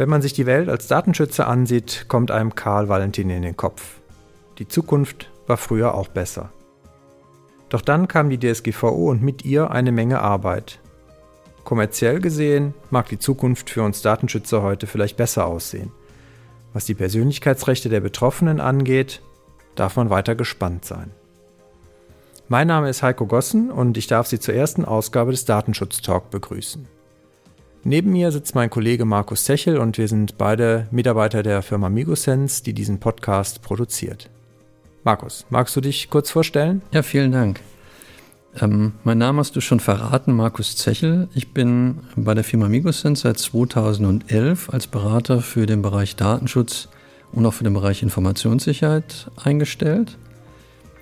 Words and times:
Wenn 0.00 0.08
man 0.08 0.22
sich 0.22 0.32
die 0.32 0.46
Welt 0.46 0.70
als 0.70 0.86
Datenschützer 0.86 1.46
ansieht, 1.46 2.06
kommt 2.08 2.30
einem 2.30 2.54
Karl 2.54 2.88
Valentin 2.88 3.28
in 3.28 3.42
den 3.42 3.58
Kopf. 3.58 4.00
Die 4.56 4.66
Zukunft 4.66 5.30
war 5.46 5.58
früher 5.58 5.94
auch 5.94 6.08
besser. 6.08 6.54
Doch 7.68 7.82
dann 7.82 8.08
kam 8.08 8.30
die 8.30 8.38
DSGVO 8.38 9.10
und 9.10 9.20
mit 9.20 9.44
ihr 9.44 9.70
eine 9.70 9.92
Menge 9.92 10.22
Arbeit. 10.22 10.80
Kommerziell 11.64 12.18
gesehen 12.18 12.72
mag 12.88 13.10
die 13.10 13.18
Zukunft 13.18 13.68
für 13.68 13.82
uns 13.82 14.00
Datenschützer 14.00 14.62
heute 14.62 14.86
vielleicht 14.86 15.18
besser 15.18 15.44
aussehen. 15.44 15.92
Was 16.72 16.86
die 16.86 16.94
Persönlichkeitsrechte 16.94 17.90
der 17.90 18.00
Betroffenen 18.00 18.58
angeht, 18.58 19.20
darf 19.74 19.96
man 19.96 20.08
weiter 20.08 20.34
gespannt 20.34 20.86
sein. 20.86 21.10
Mein 22.48 22.68
Name 22.68 22.88
ist 22.88 23.02
Heiko 23.02 23.26
Gossen 23.26 23.70
und 23.70 23.98
ich 23.98 24.06
darf 24.06 24.28
Sie 24.28 24.40
zur 24.40 24.54
ersten 24.54 24.86
Ausgabe 24.86 25.32
des 25.32 25.44
Datenschutz 25.44 26.00
Talk 26.00 26.30
begrüßen. 26.30 26.88
Neben 27.82 28.12
mir 28.12 28.30
sitzt 28.30 28.54
mein 28.54 28.68
Kollege 28.68 29.06
Markus 29.06 29.44
Zechel 29.44 29.78
und 29.78 29.96
wir 29.96 30.06
sind 30.06 30.36
beide 30.36 30.86
Mitarbeiter 30.90 31.42
der 31.42 31.62
Firma 31.62 31.88
Migosense, 31.88 32.62
die 32.62 32.74
diesen 32.74 33.00
Podcast 33.00 33.62
produziert. 33.62 34.28
Markus, 35.02 35.46
magst 35.48 35.74
du 35.76 35.80
dich 35.80 36.10
kurz 36.10 36.30
vorstellen? 36.30 36.82
Ja, 36.92 37.02
vielen 37.02 37.32
Dank. 37.32 37.60
Ähm, 38.60 38.92
mein 39.02 39.16
Name 39.16 39.38
hast 39.38 39.56
du 39.56 39.62
schon 39.62 39.80
verraten, 39.80 40.34
Markus 40.34 40.76
Zechel. 40.76 41.28
Ich 41.34 41.54
bin 41.54 42.00
bei 42.16 42.34
der 42.34 42.44
Firma 42.44 42.68
Migosense 42.68 43.22
seit 43.22 43.38
2011 43.38 44.68
als 44.68 44.86
Berater 44.86 45.40
für 45.40 45.64
den 45.64 45.80
Bereich 45.80 46.16
Datenschutz 46.16 46.88
und 47.32 47.46
auch 47.46 47.54
für 47.54 47.64
den 47.64 47.72
Bereich 47.72 48.02
Informationssicherheit 48.02 49.30
eingestellt. 49.42 50.18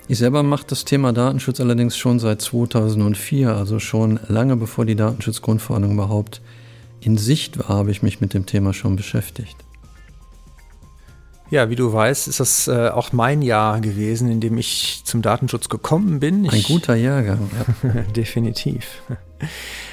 Ich 0.07 0.17
selber 0.17 0.43
mache 0.43 0.65
das 0.65 0.85
Thema 0.85 1.11
Datenschutz 1.11 1.59
allerdings 1.59 1.97
schon 1.97 2.19
seit 2.19 2.41
2004, 2.41 3.53
also 3.53 3.79
schon 3.79 4.17
lange 4.29 4.55
bevor 4.55 4.85
die 4.85 4.95
Datenschutzgrundverordnung 4.95 5.91
überhaupt 5.91 6.41
in 7.01 7.17
Sicht 7.17 7.59
war, 7.59 7.69
habe 7.69 7.91
ich 7.91 8.01
mich 8.01 8.21
mit 8.21 8.33
dem 8.33 8.45
Thema 8.45 8.73
schon 8.73 8.95
beschäftigt. 8.95 9.57
Ja, 11.51 11.69
wie 11.71 11.75
du 11.75 11.91
weißt, 11.91 12.27
ist 12.27 12.39
das 12.39 12.67
äh, 12.67 12.89
auch 12.89 13.11
mein 13.11 13.41
Jahr 13.41 13.81
gewesen, 13.81 14.29
in 14.29 14.39
dem 14.39 14.57
ich 14.57 15.01
zum 15.03 15.23
Datenschutz 15.23 15.67
gekommen 15.67 16.19
bin. 16.19 16.45
Ich, 16.45 16.53
Ein 16.53 16.63
guter 16.63 16.95
Jahrgang, 16.95 17.49
ja. 17.83 17.89
definitiv. 18.15 19.01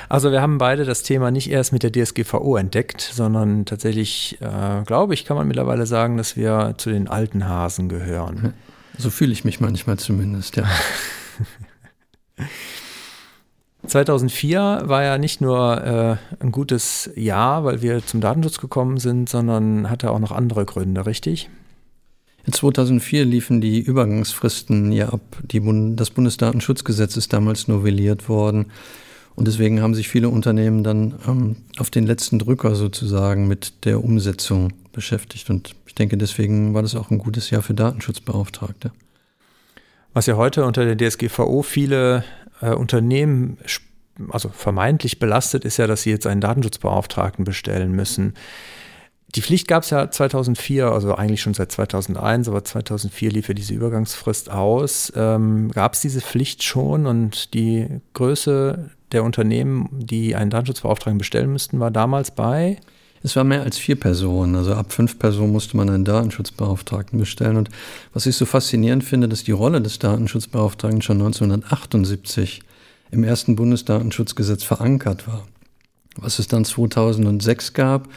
Also 0.09 0.33
wir 0.33 0.43
haben 0.43 0.59
beide 0.59 0.85
das 0.85 1.03
Thema 1.03 1.31
nicht 1.31 1.51
erst 1.51 1.73
mit 1.73 1.83
der 1.83 1.93
DSGVO 1.93 2.57
entdeckt, 2.57 3.01
sondern 3.01 3.65
tatsächlich, 3.65 4.37
äh, 4.41 4.83
glaube 4.85 5.15
ich, 5.15 5.25
kann 5.25 5.37
man 5.37 5.49
mittlerweile 5.49 5.87
sagen, 5.87 6.19
dass 6.19 6.37
wir 6.37 6.75
zu 6.77 6.91
den 6.91 7.09
alten 7.09 7.49
Hasen 7.49 7.89
gehören. 7.89 8.53
So 8.99 9.09
fühle 9.09 9.33
ich 9.33 9.45
mich 9.45 9.59
manchmal 9.61 9.99
zumindest, 9.99 10.57
ja. 10.57 10.65
2004 13.87 14.83
war 14.85 15.03
ja 15.03 15.19
nicht 15.19 15.41
nur 15.41 15.85
äh, 15.85 16.17
ein 16.43 16.53
gutes 16.53 17.11
Jahr, 17.15 17.65
weil 17.65 17.83
wir 17.83 18.05
zum 18.05 18.21
Datenschutz 18.21 18.59
gekommen 18.59 18.99
sind, 18.99 19.29
sondern 19.29 19.91
hatte 19.91 20.11
auch 20.11 20.19
noch 20.19 20.33
andere 20.33 20.65
Gründe, 20.65 21.07
richtig? 21.07 21.49
In 22.47 22.53
2004 22.53 23.25
liefen 23.25 23.61
die 23.61 23.81
Übergangsfristen 23.81 24.93
ja 24.93 25.09
ab. 25.09 25.21
Die 25.43 25.61
Bund 25.61 25.99
das 25.99 26.11
Bundesdatenschutzgesetz 26.11 27.17
ist 27.17 27.33
damals 27.33 27.67
novelliert 27.67 28.29
worden. 28.29 28.67
Und 29.35 29.49
deswegen 29.49 29.83
haben 29.83 29.95
sich 29.95 30.09
viele 30.09 30.29
Unternehmen 30.29 30.83
dann 30.83 31.15
ähm, 31.27 31.57
auf 31.79 31.91
den 31.91 32.07
letzten 32.07 32.39
Drücker 32.39 32.75
sozusagen 32.75 33.49
mit 33.49 33.85
der 33.85 34.03
Umsetzung 34.03 34.73
beschäftigt. 34.93 35.51
Und 35.51 35.75
ich 35.87 35.95
denke, 35.95 36.17
deswegen 36.17 36.73
war 36.73 36.83
das 36.83 36.95
auch 36.95 37.11
ein 37.11 37.19
gutes 37.19 37.51
Jahr 37.51 37.63
für 37.63 37.75
Datenschutzbeauftragte. 37.75 38.93
Was 40.15 40.27
ja 40.27 40.37
heute 40.37 40.65
unter 40.65 40.85
der 40.87 40.97
DSGVO 40.97 41.63
viele 41.63 42.25
äh, 42.61 42.71
Unternehmen 42.71 43.59
also 44.31 44.49
vermeintlich 44.49 45.19
belastet, 45.19 45.65
ist 45.65 45.77
ja, 45.77 45.87
dass 45.87 46.03
sie 46.03 46.11
jetzt 46.11 46.27
einen 46.27 46.41
Datenschutzbeauftragten 46.41 47.45
bestellen 47.45 47.93
müssen. 47.93 48.35
Die 49.35 49.43
Pflicht 49.43 49.69
gab 49.69 49.83
es 49.83 49.91
ja 49.91 50.11
2004, 50.11 50.87
also 50.87 51.15
eigentlich 51.15 51.43
schon 51.43 51.53
seit 51.53 51.71
2001, 51.73 52.49
aber 52.49 52.65
2004 52.65 53.31
lief 53.33 53.49
ja 53.49 53.55
diese 53.55 53.75
Übergangsfrist 53.75 54.51
aus. 54.51 55.13
Ähm, 55.15 55.71
gab 55.73 55.95
es 55.95 56.01
diese 56.01 56.21
Pflicht 56.21 56.63
schon 56.63 57.07
und 57.07 57.53
die 57.53 58.01
Größe 58.15 58.91
der 59.13 59.25
Unternehmen, 59.25 59.89
die 59.93 60.35
einen 60.37 60.51
Datenschutzbeauftragten 60.51 61.19
bestellen 61.19 61.53
müssten, 61.53 61.81
war 61.81 61.91
damals 61.91 62.31
bei? 62.31 62.79
Es 63.27 63.35
war 63.35 63.43
mehr 63.43 63.63
als 63.63 63.77
vier 63.77 63.97
Personen. 63.97 64.55
Also 64.55 64.75
ab 64.75 64.93
fünf 64.93 65.19
Personen 65.19 65.51
musste 65.51 65.77
man 65.77 65.91
einen 65.91 66.05
Datenschutzbeauftragten 66.05 67.19
bestellen. 67.19 67.57
Und 67.57 67.71
was 68.15 68.25
ich 68.27 68.37
so 68.37 68.47
faszinierend 68.47 69.03
finde, 69.03 69.29
dass 69.29 69.43
die 69.43 69.51
Rolle 69.51 69.83
des 69.83 69.99
Datenschutzbeauftragten 69.99 71.03
schon 71.03 71.17
1978 71.17 72.61
im 73.11 73.25
ersten 73.25 73.57
Bundesdatenschutzgesetz 73.57 74.63
verankert 74.63 75.27
war. 75.27 75.45
Was 76.15 76.39
es 76.39 76.47
dann 76.47 76.65
2006 76.65 77.73
gab, 77.73 78.09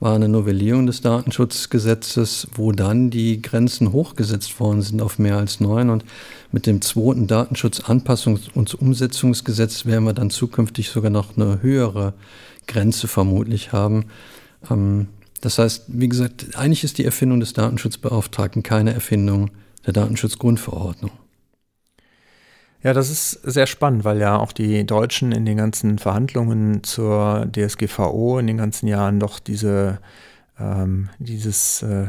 war 0.00 0.16
eine 0.16 0.28
Novellierung 0.28 0.86
des 0.86 1.02
Datenschutzgesetzes, 1.02 2.48
wo 2.52 2.72
dann 2.72 3.10
die 3.10 3.40
Grenzen 3.40 3.92
hochgesetzt 3.92 4.58
worden 4.58 4.82
sind 4.82 5.00
auf 5.00 5.20
mehr 5.20 5.36
als 5.36 5.60
neun. 5.60 5.88
Und 5.88 6.04
mit 6.50 6.66
dem 6.66 6.82
zweiten 6.82 7.28
Datenschutzanpassungs- 7.28 8.50
und 8.54 8.74
Umsetzungsgesetz 8.74 9.86
werden 9.86 10.02
wir 10.02 10.14
dann 10.14 10.30
zukünftig 10.30 10.90
sogar 10.90 11.12
noch 11.12 11.36
eine 11.36 11.62
höhere 11.62 12.14
Grenze 12.66 13.06
vermutlich 13.06 13.72
haben. 13.72 14.06
Ähm, 14.70 15.08
das 15.40 15.58
heißt, 15.58 15.84
wie 15.88 16.08
gesagt, 16.08 16.56
eigentlich 16.56 16.84
ist 16.84 16.98
die 16.98 17.04
Erfindung 17.04 17.40
des 17.40 17.52
Datenschutzbeauftragten 17.52 18.62
keine 18.62 18.92
Erfindung 18.92 19.50
der 19.86 19.92
Datenschutzgrundverordnung. 19.92 21.12
Ja, 22.82 22.92
das 22.92 23.10
ist 23.10 23.32
sehr 23.42 23.66
spannend, 23.66 24.04
weil 24.04 24.20
ja 24.20 24.36
auch 24.36 24.52
die 24.52 24.86
Deutschen 24.86 25.32
in 25.32 25.44
den 25.44 25.56
ganzen 25.56 25.98
Verhandlungen 25.98 26.84
zur 26.84 27.48
DSGVO 27.50 28.38
in 28.38 28.46
den 28.46 28.56
ganzen 28.56 28.86
Jahren 28.86 29.18
doch 29.18 29.40
diese, 29.40 29.98
ähm, 30.60 31.08
dieses 31.18 31.82
äh, 31.82 32.08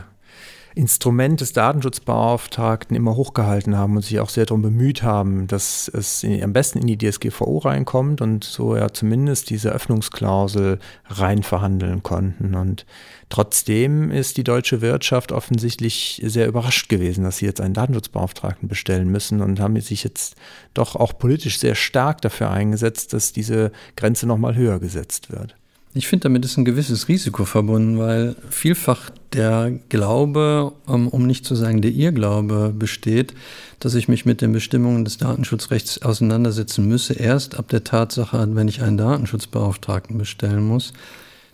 Instrument 0.80 1.42
des 1.42 1.52
Datenschutzbeauftragten 1.52 2.96
immer 2.96 3.14
hochgehalten 3.16 3.78
haben 3.78 3.98
und 3.98 4.02
sich 4.02 4.22
auch 4.22 4.30
sehr 4.30 4.46
darum 4.46 4.62
bemüht 4.62 5.04
haben, 5.04 5.46
dass 5.48 5.90
es 5.90 6.24
in, 6.24 6.42
am 6.42 6.54
besten 6.54 6.80
in 6.80 6.88
die 6.88 6.98
DSGVO 6.98 7.58
reinkommt 7.58 8.22
und 8.22 8.46
so 8.46 8.78
ja 8.78 8.90
zumindest 8.90 9.50
diese 9.50 9.72
Öffnungsklausel 9.72 10.80
rein 11.08 11.44
verhandeln 11.44 12.02
konnten. 12.02 12.56
Und 12.56 12.86
trotzdem 13.28 14.10
ist 14.10 14.38
die 14.38 14.46
deutsche 14.46 14.80
Wirtschaft 14.80 15.34
offensichtlich 15.34 16.22
sehr 16.26 16.48
überrascht 16.48 16.88
gewesen, 16.88 17.26
dass 17.26 17.38
sie 17.38 17.46
jetzt 17.46 17.60
einen 17.60 17.74
Datenschutzbeauftragten 17.74 18.70
bestellen 18.70 19.10
müssen 19.10 19.42
und 19.42 19.60
haben 19.60 19.80
sich 19.82 20.06
jetzt 20.06 20.36
doch 20.74 20.96
auch 20.96 21.18
politisch 21.18 21.60
sehr 21.60 21.76
stark 21.76 22.22
dafür 22.22 22.52
eingesetzt, 22.52 23.12
dass 23.12 23.34
diese 23.34 23.74
Grenze 23.98 24.28
nochmal 24.28 24.56
höher 24.56 24.80
gesetzt 24.80 25.30
wird. 25.30 25.59
Ich 25.96 26.08
finde, 26.08 26.24
damit 26.24 26.46
ist 26.46 26.56
ein 26.56 26.66
gewisses 26.66 27.08
Risiko 27.08 27.46
verbunden, 27.46 27.98
weil 27.98 28.36
vielfach 28.52 29.10
der 29.34 29.72
Glaube, 29.90 30.74
ähm, 30.88 31.08
um 31.08 31.26
nicht 31.26 31.46
zu 31.46 31.56
sagen 31.56 31.82
der 31.82 31.92
Irrglaube 31.92 32.74
besteht, 32.78 33.34
dass 33.80 33.96
ich 33.96 34.08
mich 34.08 34.24
mit 34.24 34.42
den 34.42 34.52
Bestimmungen 34.52 35.04
des 35.04 35.18
Datenschutzrechts 35.18 36.04
auseinandersetzen 36.04 36.88
müsse, 36.88 37.14
erst 37.14 37.58
ab 37.58 37.70
der 37.70 37.84
Tatsache, 37.84 38.48
wenn 38.52 38.68
ich 38.68 38.84
einen 38.84 38.98
Datenschutzbeauftragten 38.98 40.18
bestellen 40.20 40.64
muss. 40.64 40.94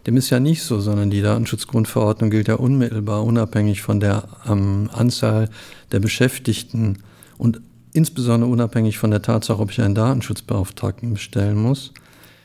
Dem 0.06 0.18
ist 0.18 0.30
ja 0.30 0.42
nicht 0.42 0.64
so, 0.64 0.82
sondern 0.82 1.10
die 1.10 1.22
Datenschutzgrundverordnung 1.22 2.30
gilt 2.30 2.50
ja 2.50 2.56
unmittelbar 2.56 3.24
unabhängig 3.24 3.82
von 3.82 4.02
der 4.02 4.28
ähm, 4.48 4.90
Anzahl 4.92 5.50
der 5.94 6.00
Beschäftigten 6.00 7.00
und 7.38 7.62
insbesondere 7.94 8.52
unabhängig 8.52 8.98
von 8.98 9.12
der 9.12 9.22
Tatsache, 9.22 9.62
ob 9.62 9.72
ich 9.72 9.82
einen 9.82 9.96
Datenschutzbeauftragten 9.96 11.14
bestellen 11.14 11.58
muss. 11.58 11.94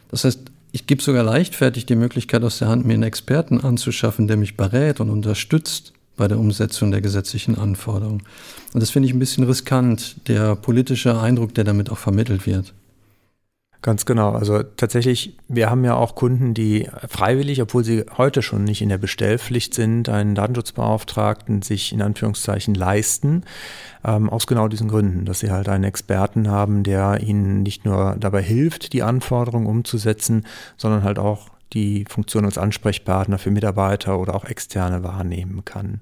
Das 0.09 0.25
heißt, 0.25 0.50
ich 0.73 0.87
gebe 0.87 1.03
sogar 1.03 1.25
leichtfertig 1.25 1.87
die 1.87 1.97
Möglichkeit 1.97 2.43
aus 2.43 2.59
der 2.59 2.69
Hand, 2.69 2.87
mir 2.87 2.95
einen 2.95 3.03
Experten 3.03 3.61
anzuschaffen, 3.61 4.29
der 4.29 4.37
mich 4.37 4.57
berät 4.57 5.01
und 5.01 5.11
unterstützt 5.11 5.93
bei 6.17 6.29
der 6.29 6.39
Umsetzung 6.39 6.91
der 6.91 7.01
gesetzlichen 7.01 7.57
Anforderungen. 7.57 8.23
Und 8.73 8.81
das 8.81 8.91
finde 8.91 9.09
ich 9.09 9.15
ein 9.15 9.19
bisschen 9.19 9.45
riskant, 9.45 10.17
der 10.29 10.55
politische 10.55 11.19
Eindruck, 11.19 11.55
der 11.55 11.65
damit 11.65 11.91
auch 11.91 11.99
vermittelt 11.99 12.47
wird. 12.47 12.75
Ganz 13.83 14.05
genau. 14.05 14.33
Also 14.33 14.63
tatsächlich, 14.63 15.39
wir 15.49 15.71
haben 15.71 15.85
ja 15.85 15.95
auch 15.95 16.15
Kunden, 16.15 16.53
die 16.53 16.87
freiwillig, 17.09 17.63
obwohl 17.63 17.83
sie 17.83 18.05
heute 18.19 18.43
schon 18.43 18.65
nicht 18.65 18.83
in 18.83 18.91
der 18.91 18.99
Bestellpflicht 18.99 19.73
sind, 19.73 20.11
einen 20.11 20.35
Datenschutzbeauftragten 20.35 21.63
sich 21.63 21.93
in 21.93 22.03
Anführungszeichen 22.03 22.75
leisten, 22.75 23.43
ähm, 24.05 24.29
aus 24.29 24.47
genau 24.47 24.69
diesen 24.69 24.89
Gründen, 24.89 25.25
dass 25.25 25.41
sie 25.41 25.51
halt 25.51 25.71
einen 25.71 25.85
Experten 25.85 26.49
haben, 26.49 26.83
der 26.83 27.23
ihnen 27.23 27.63
nicht 27.63 27.87
nur 27.87 28.17
dabei 28.19 28.43
hilft, 28.43 28.93
die 28.93 29.03
Anforderungen 29.03 29.67
umzusetzen, 29.67 30.45
sondern 30.77 31.03
halt 31.03 31.19
auch 31.19 31.49
die 31.73 32.05
Funktion 32.09 32.45
als 32.45 32.59
Ansprechpartner 32.59 33.39
für 33.39 33.51
Mitarbeiter 33.51 34.19
oder 34.19 34.35
auch 34.35 34.45
Externe 34.45 35.03
wahrnehmen 35.03 35.65
kann. 35.65 36.01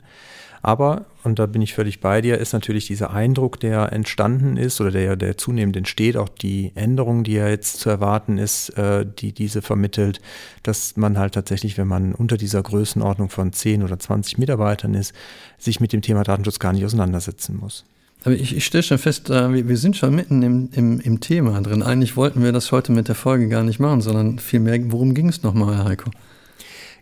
Aber, 0.62 1.06
und 1.22 1.38
da 1.38 1.46
bin 1.46 1.62
ich 1.62 1.74
völlig 1.74 2.00
bei 2.00 2.20
dir, 2.20 2.38
ist 2.38 2.52
natürlich 2.52 2.86
dieser 2.86 3.10
Eindruck, 3.10 3.60
der 3.60 3.92
entstanden 3.92 4.56
ist 4.56 4.80
oder 4.80 4.90
der, 4.90 5.16
der 5.16 5.36
zunehmend 5.36 5.76
entsteht, 5.76 6.16
auch 6.16 6.28
die 6.28 6.72
Änderung, 6.74 7.22
die 7.22 7.34
ja 7.34 7.48
jetzt 7.48 7.78
zu 7.78 7.88
erwarten 7.88 8.38
ist, 8.38 8.70
äh, 8.70 9.06
die 9.06 9.32
diese 9.32 9.62
vermittelt, 9.62 10.20
dass 10.62 10.96
man 10.96 11.18
halt 11.18 11.34
tatsächlich, 11.34 11.78
wenn 11.78 11.86
man 11.86 12.14
unter 12.14 12.36
dieser 12.36 12.62
Größenordnung 12.62 13.30
von 13.30 13.52
10 13.52 13.82
oder 13.82 13.98
20 13.98 14.38
Mitarbeitern 14.38 14.94
ist, 14.94 15.14
sich 15.58 15.80
mit 15.80 15.92
dem 15.92 16.02
Thema 16.02 16.24
Datenschutz 16.24 16.58
gar 16.58 16.72
nicht 16.72 16.84
auseinandersetzen 16.84 17.56
muss. 17.56 17.84
Aber 18.24 18.34
ich, 18.34 18.56
ich 18.56 18.64
stelle 18.64 18.82
schon 18.82 18.98
fest, 18.98 19.30
äh, 19.30 19.68
wir 19.68 19.76
sind 19.76 19.96
schon 19.96 20.14
mitten 20.14 20.42
im, 20.42 20.70
im, 20.72 21.00
im 21.00 21.20
Thema 21.20 21.60
drin. 21.60 21.82
Eigentlich 21.82 22.16
wollten 22.16 22.42
wir 22.42 22.52
das 22.52 22.72
heute 22.72 22.92
mit 22.92 23.08
der 23.08 23.14
Folge 23.14 23.48
gar 23.48 23.62
nicht 23.62 23.78
machen, 23.78 24.00
sondern 24.00 24.38
vielmehr, 24.38 24.78
worum 24.90 25.14
ging 25.14 25.28
es 25.28 25.42
nochmal, 25.42 25.84
Heiko? 25.84 26.10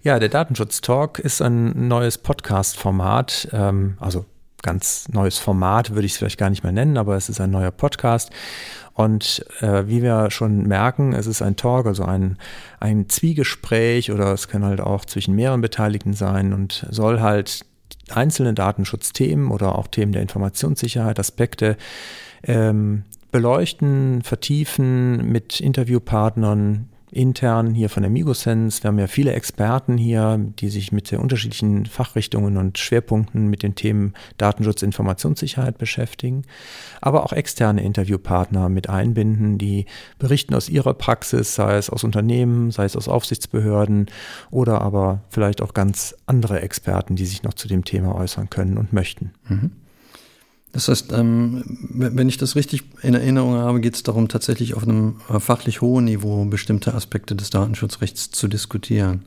Ja, 0.03 0.19
der 0.19 0.29
Datenschutz-Talk 0.29 1.19
ist 1.19 1.43
ein 1.43 1.89
neues 1.89 2.19
Podcast-Format, 2.19 3.49
ähm, 3.53 3.97
also 3.99 4.25
ganz 4.63 5.09
neues 5.09 5.39
Format 5.39 5.95
würde 5.95 6.07
ich 6.07 6.13
es 6.13 6.19
vielleicht 6.19 6.39
gar 6.39 6.51
nicht 6.51 6.63
mehr 6.63 6.73
nennen, 6.73 6.97
aber 6.97 7.17
es 7.17 7.29
ist 7.29 7.41
ein 7.41 7.51
neuer 7.51 7.71
Podcast. 7.71 8.31
Und 8.95 9.45
äh, 9.61 9.87
wie 9.87 10.03
wir 10.03 10.31
schon 10.31 10.67
merken, 10.67 11.13
es 11.13 11.27
ist 11.27 11.43
ein 11.43 11.57
Talk, 11.57 11.87
also 11.87 12.05
ein, 12.05 12.39
ein 12.81 13.09
Zwiegespräch 13.09 14.11
oder 14.11 14.33
es 14.33 14.49
kann 14.49 14.65
halt 14.65 14.81
auch 14.81 15.05
zwischen 15.05 15.35
mehreren 15.35 15.61
Beteiligten 15.61 16.15
sein 16.15 16.53
und 16.53 16.87
soll 16.91 17.21
halt 17.21 17.65
einzelne 18.11 18.55
Datenschutzthemen 18.55 19.51
oder 19.51 19.77
auch 19.77 19.87
Themen 19.87 20.13
der 20.13 20.23
Informationssicherheit, 20.23 21.19
Aspekte 21.19 21.77
ähm, 22.43 23.05
beleuchten, 23.33 24.23
vertiefen 24.23 25.31
mit 25.31 25.61
Interviewpartnern, 25.61 26.89
intern 27.11 27.75
hier 27.75 27.89
von 27.89 28.03
der 28.03 28.11
Migosense. 28.11 28.83
Wir 28.83 28.89
haben 28.89 28.99
ja 28.99 29.07
viele 29.07 29.33
Experten 29.33 29.97
hier, 29.97 30.39
die 30.59 30.69
sich 30.69 30.93
mit 30.93 31.07
sehr 31.07 31.21
unterschiedlichen 31.21 31.87
Fachrichtungen 31.87 32.57
und 32.57 32.79
Schwerpunkten 32.79 33.49
mit 33.49 33.63
den 33.63 33.75
Themen 33.75 34.15
Datenschutz, 34.39 34.83
Informationssicherheit 34.83 35.79
beschäftigen, 35.79 36.43
aber 37.01 37.25
auch 37.25 37.33
externe 37.33 37.83
Interviewpartner 37.83 38.69
mit 38.69 38.89
einbinden, 38.89 39.59
die 39.59 39.87
berichten 40.19 40.55
aus 40.55 40.69
ihrer 40.69 40.95
Praxis, 40.95 41.55
sei 41.55 41.77
es 41.77 41.91
aus 41.91 42.05
Unternehmen, 42.05 42.71
sei 42.71 42.85
es 42.85 42.97
aus 42.97 43.09
Aufsichtsbehörden 43.09 44.07
oder 44.51 44.81
aber 44.81 45.23
vielleicht 45.31 45.63
auch 45.63 45.75
ganz 45.75 46.15
andere 46.27 46.61
Experten, 46.61 47.17
die 47.17 47.27
sich 47.27 47.43
noch 47.43 47.55
zu 47.55 47.69
dem 47.69 47.85
Thema 47.85 48.15
äußern 48.15 48.51
können 48.51 48.79
und 48.79 48.93
möchten. 48.93 49.33
Mhm. 49.49 49.71
Das 50.77 50.89
heißt, 50.89 51.11
ähm, 51.13 51.65
wenn 51.89 52.29
ich 52.29 52.37
das 52.37 52.55
richtig 52.55 52.83
in 53.01 53.15
Erinnerung 53.15 53.55
habe, 53.55 53.81
geht 53.81 53.95
es 53.95 54.03
darum, 54.03 54.29
tatsächlich 54.29 54.75
auf 54.75 54.83
einem 54.83 55.17
äh, 55.31 55.41
fachlich 55.41 55.81
hohen 55.81 56.05
Niveau 56.05 56.45
bestimmte 56.45 56.93
Aspekte 56.93 57.35
des 57.35 57.49
Datenschutzrechts 57.49 58.31
zu 58.31 58.47
diskutieren. 58.47 59.25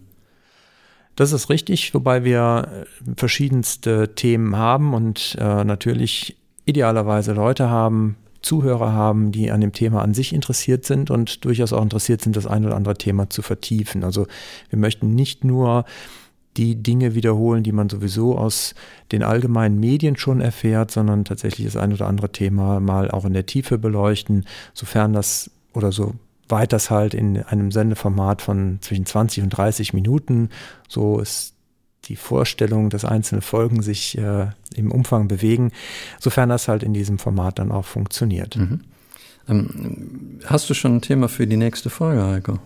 Das 1.16 1.31
ist 1.31 1.50
richtig, 1.50 1.92
wobei 1.96 2.24
wir 2.24 2.68
äh, 2.72 3.13
verschiedenste 3.18 4.13
Themen 4.13 4.57
haben 4.57 4.94
und 4.94 5.38
äh, 5.40 5.63
natürlich 5.63 6.38
idealerweise 6.66 7.34
Leute 7.34 7.68
haben, 7.72 8.16
Zuhörer 8.44 8.94
haben, 8.94 9.31
die 9.31 9.50
an 9.50 9.60
dem 9.60 9.74
Thema 9.74 10.04
an 10.04 10.13
sich 10.13 10.34
interessiert 10.34 10.86
sind 10.86 11.10
und 11.10 11.45
durchaus 11.45 11.74
auch 11.74 11.81
interessiert 11.81 12.22
sind, 12.22 12.36
das 12.36 12.45
ein 12.45 12.63
oder 12.63 12.75
andere 12.75 12.94
Thema 12.94 13.28
zu 13.31 13.42
vertiefen. 13.42 14.04
Also 14.04 14.28
wir 14.69 14.78
möchten 14.78 15.16
nicht 15.16 15.44
nur 15.44 15.86
die 16.59 16.75
Dinge 16.75 17.15
wiederholen, 17.15 17.63
die 17.63 17.71
man 17.71 17.88
sowieso 17.88 18.38
aus 18.38 18.75
den 19.13 19.23
allgemeinen 19.23 19.79
Medien 19.79 20.17
schon 20.17 20.41
erfährt, 20.41 20.91
sondern 20.91 21.23
tatsächlich 21.23 21.65
das 21.65 21.77
ein 21.77 21.94
oder 21.94 22.06
andere 22.06 22.33
Thema 22.33 22.81
mal 22.81 23.09
auch 23.09 23.23
in 23.23 23.31
der 23.31 23.45
Tiefe 23.45 23.77
beleuchten, 23.77 24.45
sofern 24.73 25.13
das 25.13 25.50
oder 25.73 25.94
so 25.94 26.15
weit 26.50 26.73
das 26.73 26.89
halt 26.89 27.13
in 27.13 27.41
einem 27.44 27.71
Sendeformat 27.71 28.41
von 28.41 28.79
zwischen 28.81 29.06
20 29.06 29.44
und 29.44 29.50
30 29.51 29.94
Minuten, 29.94 30.50
so 30.89 31.19
ist 31.19 31.53
die 32.06 32.17
Vorstellung, 32.17 32.89
dass 32.89 33.06
einzelne 33.06 33.41
Folgen 33.41 33.81
sich 33.81 34.17
äh, 34.17 34.47
im 34.75 34.91
Umfang 34.91 35.29
bewegen, 35.29 35.71
sofern 36.19 36.50
das 36.50 36.67
halt 36.67 36.83
in 36.83 36.94
diesem 36.94 37.19
Format 37.19 37.59
dann 37.59 37.71
auch 37.71 37.85
funktioniert. 37.85 38.57
Mhm. 38.57 38.81
Ähm, 39.47 40.39
hast 40.45 40.69
du 40.69 40.73
schon 40.73 40.97
ein 40.97 41.01
Thema 41.01 41.29
für 41.29 41.47
die 41.47 41.57
nächste 41.57 41.89
Folge, 41.89 42.23
Heiko? 42.23 42.59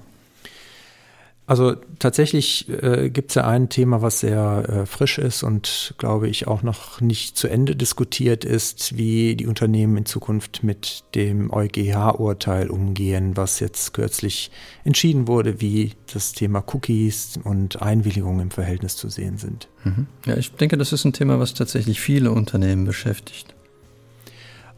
Also 1.45 1.75
tatsächlich 1.99 2.69
äh, 2.69 3.09
gibt 3.09 3.31
es 3.31 3.35
ja 3.35 3.45
ein 3.45 3.67
Thema, 3.67 4.01
was 4.01 4.21
sehr 4.21 4.63
äh, 4.69 4.85
frisch 4.85 5.17
ist 5.17 5.43
und 5.43 5.93
glaube 5.97 6.29
ich 6.29 6.47
auch 6.47 6.63
noch 6.63 7.01
nicht 7.01 7.37
zu 7.37 7.49
Ende 7.49 7.75
diskutiert 7.75 8.45
ist, 8.45 8.95
wie 8.97 9.35
die 9.35 9.45
Unternehmen 9.45 9.97
in 9.97 10.05
Zukunft 10.05 10.63
mit 10.63 11.03
dem 11.15 11.51
EuGH-Urteil 11.51 12.69
umgehen, 12.69 13.35
was 13.35 13.59
jetzt 13.59 13.93
kürzlich 13.93 14.51
entschieden 14.85 15.27
wurde, 15.27 15.59
wie 15.59 15.91
das 16.13 16.31
Thema 16.31 16.63
Cookies 16.73 17.37
und 17.43 17.81
Einwilligung 17.81 18.39
im 18.39 18.51
Verhältnis 18.51 18.95
zu 18.95 19.09
sehen 19.09 19.37
sind. 19.37 19.67
Mhm. 19.83 20.07
Ja, 20.25 20.37
ich 20.37 20.53
denke, 20.53 20.77
das 20.77 20.93
ist 20.93 21.03
ein 21.03 21.11
Thema, 21.11 21.39
was 21.39 21.53
tatsächlich 21.53 21.99
viele 21.99 22.31
Unternehmen 22.31 22.85
beschäftigt. 22.85 23.53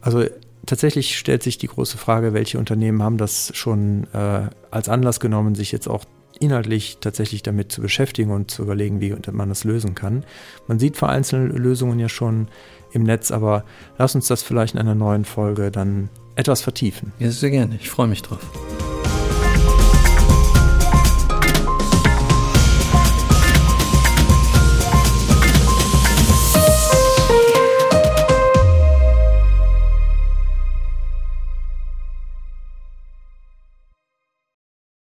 Also 0.00 0.24
tatsächlich 0.66 1.16
stellt 1.16 1.44
sich 1.44 1.58
die 1.58 1.68
große 1.68 1.96
Frage, 1.96 2.34
welche 2.34 2.58
Unternehmen 2.58 3.04
haben 3.04 3.18
das 3.18 3.52
schon 3.54 4.08
äh, 4.12 4.48
als 4.72 4.88
Anlass 4.88 5.20
genommen, 5.20 5.54
sich 5.54 5.70
jetzt 5.70 5.86
auch 5.86 6.04
inhaltlich 6.40 6.98
tatsächlich 7.00 7.42
damit 7.42 7.72
zu 7.72 7.80
beschäftigen 7.80 8.30
und 8.30 8.50
zu 8.50 8.62
überlegen, 8.62 9.00
wie 9.00 9.14
man 9.32 9.48
das 9.48 9.64
lösen 9.64 9.94
kann. 9.94 10.24
Man 10.66 10.78
sieht 10.78 10.96
vereinzelte 10.96 11.56
Lösungen 11.56 11.98
ja 11.98 12.08
schon 12.08 12.48
im 12.92 13.02
Netz, 13.02 13.30
aber 13.30 13.64
lass 13.98 14.14
uns 14.14 14.28
das 14.28 14.42
vielleicht 14.42 14.74
in 14.74 14.80
einer 14.80 14.94
neuen 14.94 15.24
Folge 15.24 15.70
dann 15.70 16.08
etwas 16.34 16.62
vertiefen. 16.62 17.12
Ja, 17.18 17.30
sehr 17.30 17.50
gerne. 17.50 17.76
Ich 17.80 17.90
freue 17.90 18.08
mich 18.08 18.22
drauf. 18.22 18.40